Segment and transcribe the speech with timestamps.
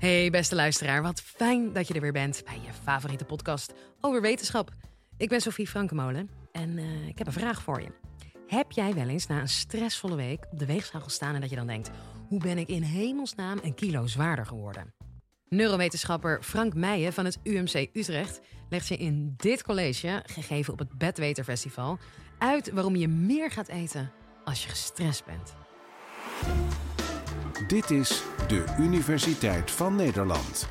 [0.00, 4.20] Hey beste luisteraar, wat fijn dat je er weer bent bij je favoriete podcast over
[4.20, 4.70] wetenschap.
[5.16, 7.88] Ik ben Sophie Frankemolen en uh, ik heb een vraag voor je.
[8.46, 11.56] Heb jij wel eens na een stressvolle week op de weegschaal gestaan en dat je
[11.56, 11.90] dan denkt:
[12.28, 14.94] hoe ben ik in hemelsnaam een kilo zwaarder geworden?
[15.48, 20.98] Neurowetenschapper Frank Meijen van het UMC Utrecht legt je in dit college, gegeven op het
[20.98, 21.98] Bedweter Festival,
[22.38, 24.12] uit waarom je meer gaat eten
[24.44, 25.54] als je gestrest bent.
[27.66, 30.68] Dit is de Universiteit van Nederland.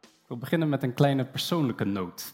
[0.00, 2.32] Ik wil beginnen met een kleine persoonlijke noot.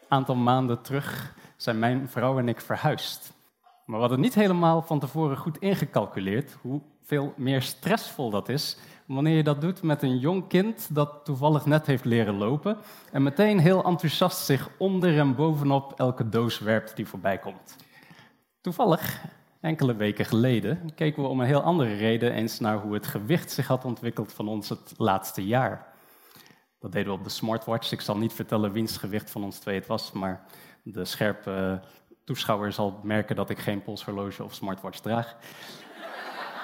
[0.00, 3.32] Een aantal maanden terug zijn mijn vrouw en ik verhuisd.
[3.86, 9.36] Maar we hadden niet helemaal van tevoren goed ingecalculeerd hoeveel meer stressvol dat is wanneer
[9.36, 12.78] je dat doet met een jong kind dat toevallig net heeft leren lopen
[13.12, 17.76] en meteen heel enthousiast zich onder en bovenop elke doos werpt die voorbij komt.
[18.60, 19.24] Toevallig
[19.60, 23.50] Enkele weken geleden keken we om een heel andere reden eens naar hoe het gewicht
[23.50, 25.86] zich had ontwikkeld van ons het laatste jaar.
[26.78, 27.92] Dat deden we op de smartwatch.
[27.92, 30.44] Ik zal niet vertellen wiens gewicht van ons twee het was, maar
[30.82, 31.82] de scherpe
[32.24, 35.36] toeschouwer zal merken dat ik geen polshorloge of smartwatch draag.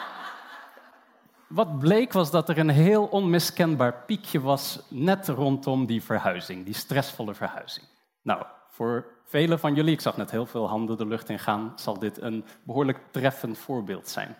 [1.49, 6.75] Wat bleek was dat er een heel onmiskenbaar piekje was net rondom die verhuizing, die
[6.75, 7.87] stressvolle verhuizing.
[8.23, 8.45] Nou,
[8.77, 11.99] voor velen van jullie, ik zag net heel veel handen de lucht in gaan, zal
[11.99, 14.37] dit een behoorlijk treffend voorbeeld zijn.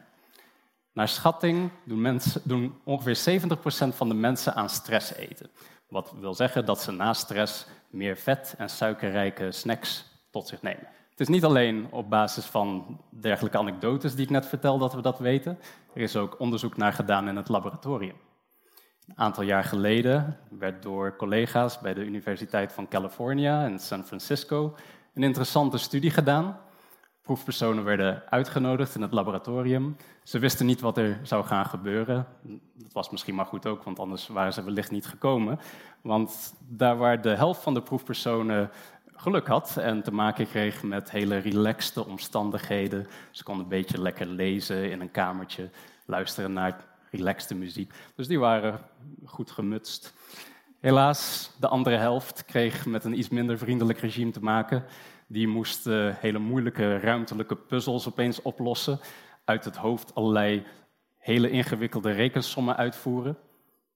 [0.93, 5.51] Naar schatting doen, mensen, doen ongeveer 70% van de mensen aan stress eten.
[5.89, 10.89] Wat wil zeggen dat ze na stress meer vet en suikerrijke snacks tot zich nemen.
[11.11, 15.01] Het is niet alleen op basis van dergelijke anekdotes die ik net vertel dat we
[15.01, 15.59] dat weten.
[15.95, 18.17] Er is ook onderzoek naar gedaan in het laboratorium.
[19.07, 24.75] Een aantal jaar geleden werd door collega's bij de Universiteit van California in San Francisco
[25.15, 26.59] een interessante studie gedaan.
[27.23, 29.97] Proefpersonen werden uitgenodigd in het laboratorium.
[30.23, 32.27] Ze wisten niet wat er zou gaan gebeuren.
[32.75, 35.59] Dat was misschien maar goed ook, want anders waren ze wellicht niet gekomen.
[36.01, 38.71] Want daar waar de helft van de proefpersonen
[39.13, 43.07] geluk had en te maken kreeg met hele relaxte omstandigheden.
[43.31, 45.71] Ze konden een beetje lekker lezen in een kamertje,
[46.07, 46.85] luisteren naar
[47.17, 47.93] relaxte muziek.
[48.15, 48.81] Dus die waren
[49.25, 50.15] goed gemutst.
[50.81, 54.85] Helaas, de andere helft kreeg met een iets minder vriendelijk regime te maken.
[55.27, 59.01] Die moest uh, hele moeilijke ruimtelijke puzzels opeens oplossen.
[59.45, 60.67] Uit het hoofd allerlei
[61.19, 63.39] hele ingewikkelde rekensommen uitvoeren.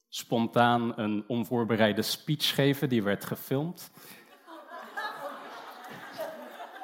[0.09, 3.91] Spontaan een onvoorbereide speech geven, die werd gefilmd.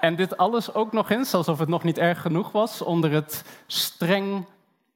[0.01, 3.45] En dit alles ook nog eens, alsof het nog niet erg genoeg was, onder het
[3.67, 4.47] streng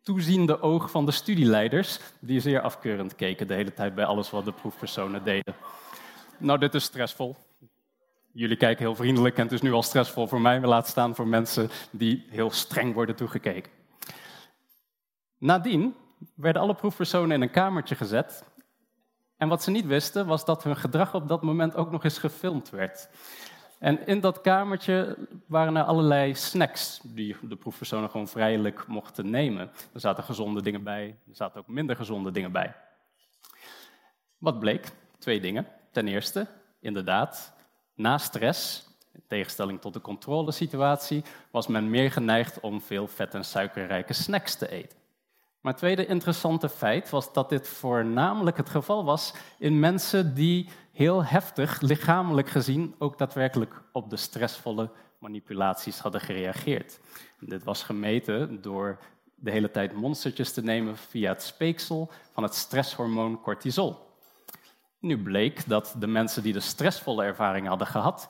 [0.03, 4.45] toeziende oog van de studieleiders, die zeer afkeurend keken de hele tijd bij alles wat
[4.45, 5.55] de proefpersonen deden.
[6.39, 7.37] Nou, dit is stressvol.
[8.33, 11.15] Jullie kijken heel vriendelijk en het is nu al stressvol voor mij, maar laat staan
[11.15, 13.73] voor mensen die heel streng worden toegekeken.
[15.39, 15.95] Nadien
[16.35, 18.45] werden alle proefpersonen in een kamertje gezet.
[19.37, 22.19] En wat ze niet wisten, was dat hun gedrag op dat moment ook nog eens
[22.19, 23.09] gefilmd werd.
[23.81, 29.71] En in dat kamertje waren er allerlei snacks die de proefpersonen gewoon vrijelijk mochten nemen.
[29.93, 32.75] Er zaten gezonde dingen bij, er zaten ook minder gezonde dingen bij.
[34.39, 34.89] Wat bleek?
[35.19, 35.67] Twee dingen.
[35.91, 36.47] Ten eerste,
[36.81, 37.53] inderdaad,
[37.95, 43.45] na stress, in tegenstelling tot de controlesituatie, was men meer geneigd om veel vet- en
[43.45, 44.99] suikerrijke snacks te eten.
[45.61, 50.69] Maar het tweede interessante feit was dat dit voornamelijk het geval was in mensen die
[50.93, 57.01] heel heftig, lichamelijk gezien, ook daadwerkelijk op de stressvolle manipulaties hadden gereageerd.
[57.39, 58.99] dit was gemeten door
[59.35, 64.09] de hele tijd monstertjes te nemen via het speeksel van het stresshormoon cortisol.
[64.99, 68.29] Nu bleek dat de mensen die de stressvolle ervaring hadden gehad,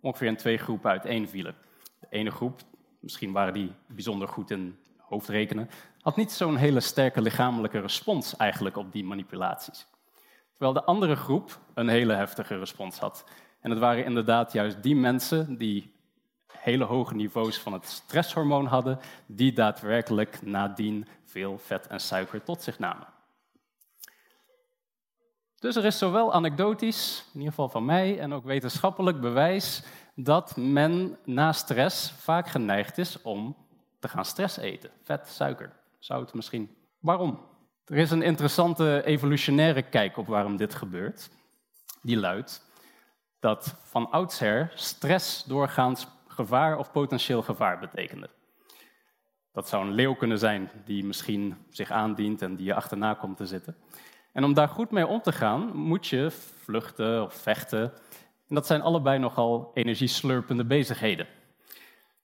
[0.00, 1.54] ongeveer in twee groepen uiteenvielen.
[2.00, 2.60] De ene groep,
[3.00, 5.70] misschien waren die bijzonder goed in hoofdrekenen,
[6.00, 9.86] had niet zo'n hele sterke lichamelijke respons eigenlijk op die manipulaties.
[10.50, 13.24] Terwijl de andere groep een hele heftige respons had.
[13.60, 15.94] En het waren inderdaad juist die mensen die
[16.52, 22.62] hele hoge niveaus van het stresshormoon hadden, die daadwerkelijk nadien veel vet en suiker tot
[22.62, 23.06] zich namen.
[25.58, 29.82] Dus er is zowel anekdotisch, in ieder geval van mij, en ook wetenschappelijk bewijs
[30.14, 33.56] dat men na stress vaak geneigd is om
[33.98, 34.90] te gaan stress eten.
[35.02, 36.76] Vet, suiker, zout misschien.
[36.98, 37.46] Waarom?
[37.84, 41.30] Er is een interessante evolutionaire kijk op waarom dit gebeurt.
[42.02, 42.66] Die luidt
[43.40, 48.30] dat van oudsher stress doorgaans gevaar of potentieel gevaar betekende.
[49.52, 53.36] Dat zou een leeuw kunnen zijn die misschien zich aandient en die je achterna komt
[53.36, 53.76] te zitten.
[54.32, 57.92] En om daar goed mee om te gaan, moet je vluchten of vechten.
[58.48, 61.26] En dat zijn allebei nogal energieslurpende bezigheden.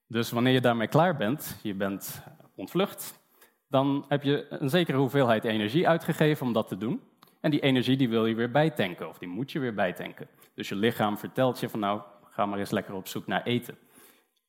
[0.06, 2.22] Dus wanneer je daarmee klaar bent, je bent
[2.54, 3.20] ontvlucht,
[3.68, 7.00] dan heb je een zekere hoeveelheid energie uitgegeven om dat te doen.
[7.40, 10.28] En die energie die wil je weer bijtanken, of die moet je weer bijtanken.
[10.54, 13.78] Dus je lichaam vertelt je van nou, ga maar eens lekker op zoek naar eten.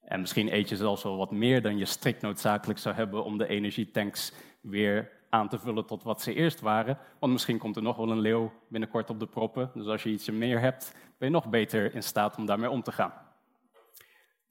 [0.02, 3.38] En misschien eet je zelfs wel wat meer dan je strikt noodzakelijk zou hebben om
[3.38, 6.98] de energietanks weer aan te vullen tot wat ze eerst waren.
[7.20, 9.72] Want misschien komt er nog wel een leeuw binnenkort op de proppen.
[9.74, 12.84] Dus als je ietsje meer hebt, ben je nog beter in staat om daarmee om
[12.84, 13.14] te gaan.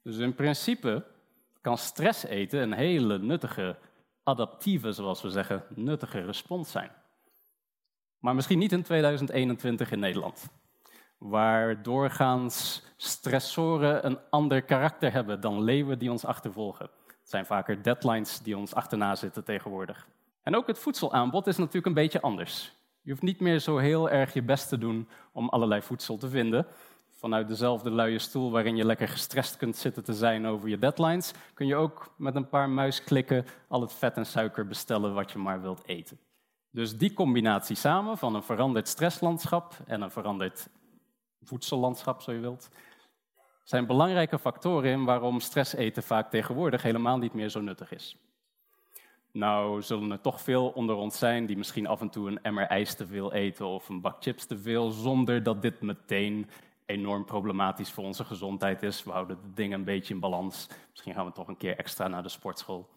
[0.05, 1.03] Dus in principe
[1.61, 3.75] kan stress eten een hele nuttige,
[4.23, 6.91] adaptieve, zoals we zeggen, nuttige respons zijn.
[8.19, 10.47] Maar misschien niet in 2021 in Nederland,
[11.17, 16.89] waar doorgaans stressoren een ander karakter hebben dan leeuwen die ons achtervolgen.
[17.07, 20.07] Het zijn vaker deadlines die ons achterna zitten tegenwoordig.
[20.43, 22.75] En ook het voedselaanbod is natuurlijk een beetje anders.
[23.01, 26.29] Je hoeft niet meer zo heel erg je best te doen om allerlei voedsel te
[26.29, 26.67] vinden.
[27.25, 31.33] Vanuit dezelfde luie stoel waarin je lekker gestrest kunt zitten te zijn over je deadlines,
[31.53, 35.37] kun je ook met een paar muisklikken al het vet en suiker bestellen wat je
[35.37, 36.19] maar wilt eten.
[36.71, 40.69] Dus die combinatie samen van een veranderd stresslandschap en een veranderd
[41.41, 42.69] voedsellandschap, zo je wilt,
[43.63, 48.17] zijn belangrijke factoren in waarom stress eten vaak tegenwoordig helemaal niet meer zo nuttig is.
[49.31, 52.65] Nou zullen er toch veel onder ons zijn die misschien af en toe een emmer
[52.65, 56.49] ijs te veel eten of een bak chips te veel, zonder dat dit meteen
[56.85, 59.03] enorm problematisch voor onze gezondheid is.
[59.03, 60.67] We houden de dingen een beetje in balans.
[60.91, 62.89] Misschien gaan we toch een keer extra naar de sportschool.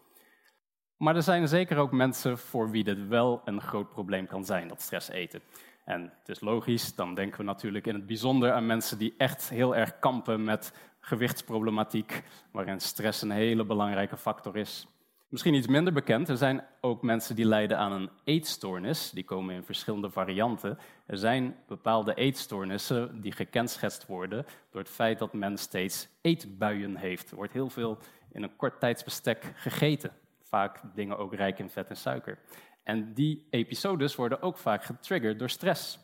[0.96, 4.68] Maar er zijn zeker ook mensen voor wie dit wel een groot probleem kan zijn,
[4.68, 5.42] dat stress eten.
[5.84, 9.48] En het is logisch, dan denken we natuurlijk in het bijzonder aan mensen die echt
[9.48, 14.86] heel erg kampen met gewichtsproblematiek, waarin stress een hele belangrijke factor is.
[15.28, 19.10] Misschien iets minder bekend, er zijn ook mensen die lijden aan een eetstoornis.
[19.10, 20.78] Die komen in verschillende varianten.
[21.06, 27.30] Er zijn bepaalde eetstoornissen die gekenschetst worden door het feit dat men steeds eetbuien heeft.
[27.30, 27.98] Er wordt heel veel
[28.32, 30.12] in een kort tijdsbestek gegeten.
[30.42, 32.38] Vaak dingen ook rijk in vet en suiker.
[32.82, 35.98] En die episodes worden ook vaak getriggerd door stress.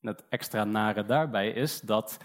[0.00, 2.18] Het extra nare daarbij is dat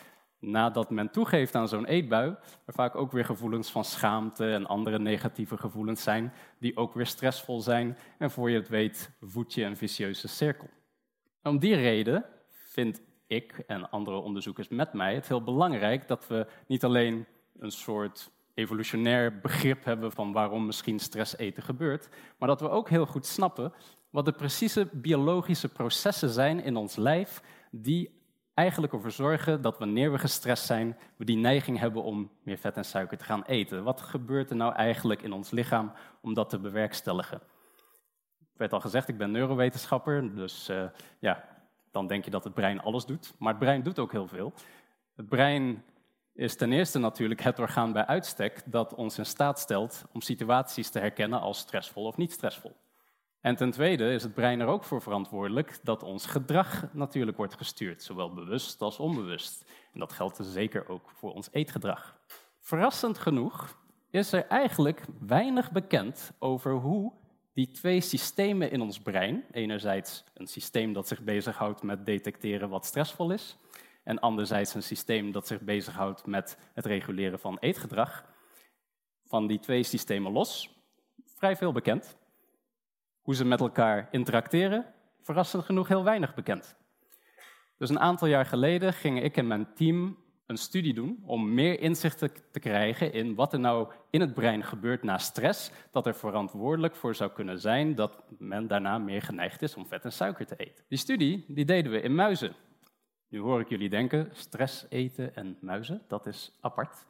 [0.46, 5.00] nadat men toegeeft aan zo'n eetbui, er vaak ook weer gevoelens van schaamte en andere
[5.00, 7.98] negatieve gevoelens zijn, die ook weer stressvol zijn.
[8.18, 10.70] En voor je het weet, voed je een vicieuze cirkel.
[11.44, 16.48] om die reden vind ik en andere onderzoekers met mij het heel belangrijk dat we
[16.68, 17.26] niet alleen
[17.60, 22.90] een soort evolutionair begrip hebben van waarom misschien stress eten gebeurt, maar dat we ook
[22.90, 23.74] heel goed snappen
[24.10, 27.42] wat de precieze biologische processen zijn in ons lijf
[27.72, 28.15] die
[28.56, 32.78] eigenlijk ervoor zorgen dat wanneer we gestrest zijn, we die neiging hebben om meer vet
[32.78, 33.84] en suiker te gaan eten.
[33.84, 35.92] Wat gebeurt er nou eigenlijk in ons lichaam
[36.22, 37.42] om dat te bewerkstelligen?
[38.40, 40.86] Ik werd al gezegd, ik ben neurowetenschapper, dus uh,
[41.20, 41.44] ja,
[41.92, 43.34] dan denk je dat het brein alles doet.
[43.40, 44.54] Maar het brein doet ook heel veel.
[45.16, 45.84] Het brein
[46.34, 50.90] is ten eerste natuurlijk het orgaan bij uitstek dat ons in staat stelt om situaties
[50.90, 52.76] te herkennen als stressvol of niet stressvol.
[53.46, 57.54] En ten tweede is het brein er ook voor verantwoordelijk dat ons gedrag natuurlijk wordt
[57.54, 59.66] gestuurd, zowel bewust als onbewust.
[59.94, 62.18] En dat geldt dus zeker ook voor ons eetgedrag.
[62.60, 63.78] Verrassend genoeg
[64.10, 67.14] is er eigenlijk weinig bekend over hoe
[67.54, 72.86] die twee systemen in ons brein, enerzijds een systeem dat zich bezighoudt met detecteren wat
[72.86, 73.58] stressvol is,
[74.04, 78.26] en anderzijds een systeem dat zich bezighoudt met het reguleren van eetgedrag,
[79.26, 80.80] van die twee systemen los,
[81.26, 82.18] vrij veel bekend.
[83.26, 84.86] Hoe ze met elkaar interacteren,
[85.22, 86.76] verrassend genoeg heel weinig bekend.
[87.78, 91.80] Dus een aantal jaar geleden gingen ik en mijn team een studie doen om meer
[91.80, 92.20] inzicht
[92.52, 96.96] te krijgen in wat er nou in het brein gebeurt na stress, dat er verantwoordelijk
[96.96, 100.56] voor zou kunnen zijn dat men daarna meer geneigd is om vet en suiker te
[100.56, 100.86] eten.
[100.88, 102.56] Die studie die deden we in muizen.
[103.28, 107.06] Nu hoor ik jullie denken, stress eten en muizen, dat is apart.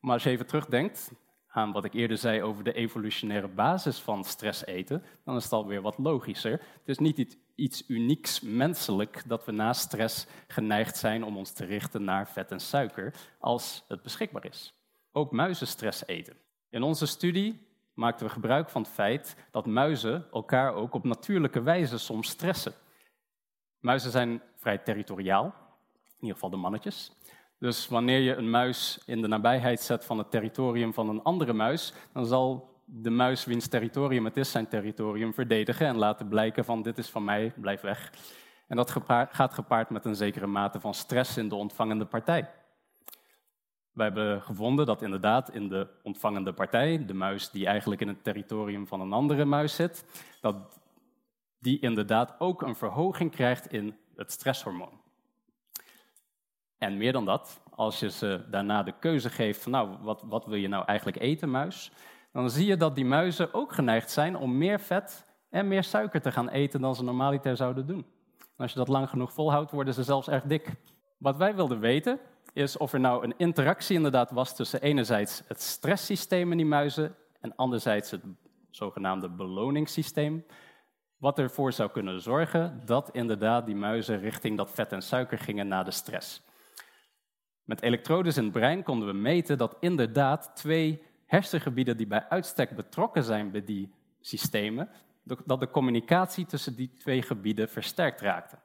[0.00, 1.12] Maar als je even terugdenkt,
[1.58, 5.52] aan wat ik eerder zei over de evolutionaire basis van stress eten, dan is het
[5.52, 6.52] alweer wat logischer.
[6.52, 11.64] Het is niet iets unieks menselijk dat we na stress geneigd zijn om ons te
[11.64, 14.74] richten naar vet en suiker als het beschikbaar is.
[15.12, 16.36] Ook muizen stress eten.
[16.70, 21.62] In onze studie maakten we gebruik van het feit dat muizen elkaar ook op natuurlijke
[21.62, 22.72] wijze soms stressen.
[23.78, 27.12] Muizen zijn vrij territoriaal, in ieder geval de mannetjes.
[27.58, 31.52] Dus wanneer je een muis in de nabijheid zet van het territorium van een andere
[31.52, 36.64] muis, dan zal de muis wiens territorium het is, zijn territorium verdedigen en laten blijken
[36.64, 38.12] van dit is van mij, blijf weg.
[38.68, 38.90] En dat
[39.30, 42.50] gaat gepaard met een zekere mate van stress in de ontvangende partij.
[43.92, 48.24] We hebben gevonden dat inderdaad in de ontvangende partij, de muis die eigenlijk in het
[48.24, 50.04] territorium van een andere muis zit,
[50.40, 50.80] dat
[51.58, 55.00] die inderdaad ook een verhoging krijgt in het stresshormoon.
[56.78, 60.46] En meer dan dat, als je ze daarna de keuze geeft van nou, wat, wat
[60.46, 61.92] wil je nou eigenlijk eten, muis?
[62.32, 66.20] dan zie je dat die muizen ook geneigd zijn om meer vet en meer suiker
[66.20, 68.06] te gaan eten dan ze normaliter zouden doen.
[68.38, 70.72] En als je dat lang genoeg volhoudt, worden ze zelfs erg dik.
[71.18, 72.18] Wat wij wilden weten
[72.52, 77.14] is of er nou een interactie inderdaad was tussen enerzijds het stresssysteem in die muizen
[77.40, 78.22] en anderzijds het
[78.70, 80.44] zogenaamde beloningssysteem.
[81.16, 85.68] Wat ervoor zou kunnen zorgen dat inderdaad die muizen richting dat vet en suiker gingen
[85.68, 86.42] na de stress.
[87.68, 92.76] Met elektrodes in het brein konden we meten dat inderdaad twee hersengebieden die bij uitstek
[92.76, 94.88] betrokken zijn bij die systemen,
[95.44, 98.58] dat de communicatie tussen die twee gebieden versterkt raakte.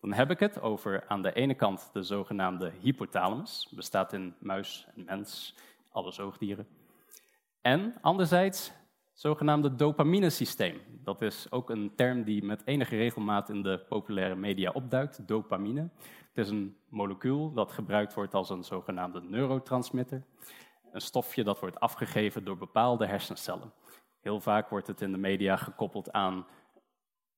[0.00, 4.86] Dan heb ik het over aan de ene kant de zogenaamde hypothalamus, bestaat in muis
[4.96, 5.54] en mens,
[5.90, 6.66] alle zoogdieren.
[7.60, 8.72] En anderzijds
[9.12, 10.80] zogenaamde dopaminesysteem.
[11.04, 15.88] Dat is ook een term die met enige regelmaat in de populaire media opduikt, dopamine.
[16.32, 20.22] Het is een molecuul dat gebruikt wordt als een zogenaamde neurotransmitter.
[20.92, 23.72] Een stofje dat wordt afgegeven door bepaalde hersencellen.
[24.20, 26.46] Heel vaak wordt het in de media gekoppeld aan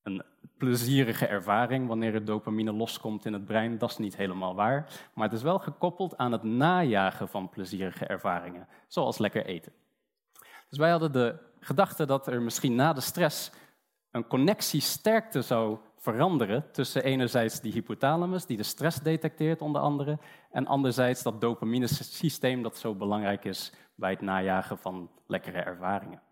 [0.03, 0.23] een
[0.59, 3.79] plezierige ervaring wanneer er dopamine loskomt in het brein.
[3.79, 5.09] Dat is niet helemaal waar.
[5.15, 9.73] Maar het is wel gekoppeld aan het najagen van plezierige ervaringen, zoals lekker eten.
[10.75, 13.51] Dus wij hadden de gedachte dat er misschien na de stress
[14.11, 20.19] een connectiesterkte zou veranderen tussen enerzijds die hypothalamus, die de stress detecteert onder andere,
[20.51, 26.23] en anderzijds dat dopamine-systeem dat zo belangrijk is bij het najagen van lekkere ervaringen.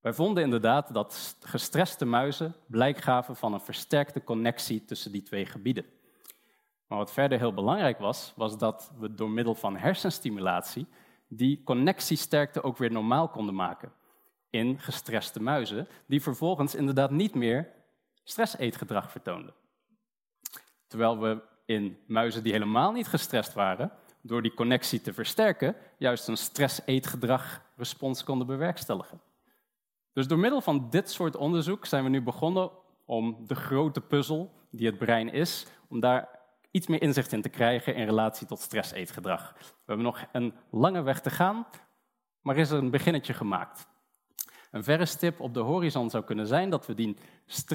[0.00, 5.46] Wij vonden inderdaad dat gestreste muizen blijk gaven van een versterkte connectie tussen die twee
[5.46, 5.84] gebieden.
[6.86, 10.86] Maar wat verder heel belangrijk was, was dat we door middel van hersenstimulatie
[11.28, 13.92] die connectiesterkte ook weer normaal konden maken
[14.50, 17.72] in gestreste muizen, die vervolgens inderdaad niet meer
[18.24, 19.54] stresseetgedrag vertoonden.
[20.86, 26.28] Terwijl we in muizen die helemaal niet gestrest waren, door die connectie te versterken, juist
[26.28, 29.20] een stress-eetgedrag respons konden bewerkstelligen.
[30.12, 32.70] Dus door middel van dit soort onderzoek zijn we nu begonnen
[33.04, 36.37] om de grote puzzel die het brein is, om daar
[36.70, 39.54] iets meer inzicht in te krijgen in relatie tot stress-eetgedrag.
[39.58, 41.66] We hebben nog een lange weg te gaan,
[42.40, 43.86] maar is er een beginnetje gemaakt.
[44.70, 47.16] Een verre stip op de horizon zou kunnen zijn dat we die,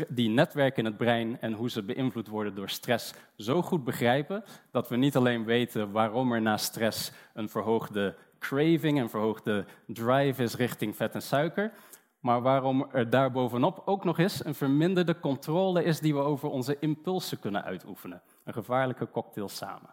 [0.10, 4.44] die netwerken in het brein en hoe ze beïnvloed worden door stress zo goed begrijpen
[4.72, 10.44] dat we niet alleen weten waarom er na stress een verhoogde craving, een verhoogde drive
[10.44, 11.72] is richting vet en suiker,
[12.20, 16.78] maar waarom er daarbovenop ook nog eens een verminderde controle is die we over onze
[16.80, 18.22] impulsen kunnen uitoefenen.
[18.44, 19.90] Een gevaarlijke cocktail samen.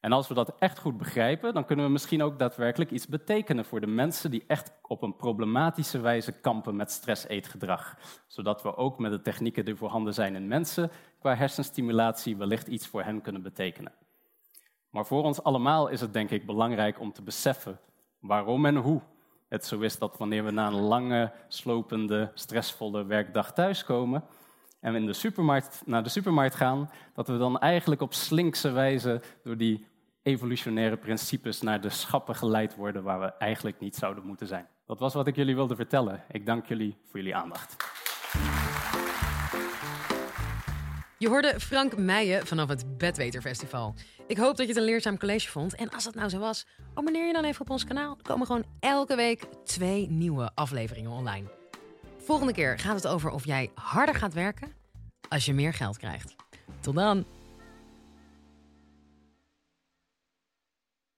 [0.00, 3.64] En als we dat echt goed begrijpen, dan kunnen we misschien ook daadwerkelijk iets betekenen
[3.64, 7.96] voor de mensen die echt op een problematische wijze kampen met stress-eetgedrag.
[8.26, 12.86] Zodat we ook met de technieken die voorhanden zijn in mensen qua hersenstimulatie wellicht iets
[12.86, 13.92] voor hen kunnen betekenen.
[14.90, 17.78] Maar voor ons allemaal is het denk ik belangrijk om te beseffen
[18.18, 19.00] waarom en hoe
[19.48, 24.24] het zo is dat wanneer we na een lange, slopende, stressvolle werkdag thuiskomen
[24.84, 28.70] en we in de supermarkt, naar de supermarkt gaan, dat we dan eigenlijk op slinkse
[28.70, 29.86] wijze door die
[30.22, 34.66] evolutionaire principes naar de schappen geleid worden waar we eigenlijk niet zouden moeten zijn.
[34.86, 36.22] Dat was wat ik jullie wilde vertellen.
[36.30, 37.76] Ik dank jullie voor jullie aandacht.
[41.18, 43.94] Je hoorde Frank Meijen vanaf het Bedweterfestival.
[44.26, 45.74] Ik hoop dat je het een leerzaam college vond.
[45.74, 48.16] En als dat nou zo was, abonneer je dan even op ons kanaal.
[48.16, 51.63] Er komen gewoon elke week twee nieuwe afleveringen online.
[52.24, 54.72] Volgende keer gaat het over of jij harder gaat werken
[55.28, 56.34] als je meer geld krijgt.
[56.80, 57.24] Tot dan!